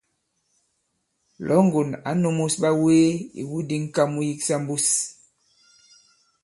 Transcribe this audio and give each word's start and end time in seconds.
Lɔ̌ŋgòn 1.47 1.89
ǎ 2.09 2.11
nūmus 2.21 2.53
ɓawee 2.61 3.07
ìwu 3.41 3.57
di 3.67 3.75
ŋ̀ka 3.83 4.03
mu 4.13 4.19
yiksa 4.27 4.55
mbus. 4.61 4.87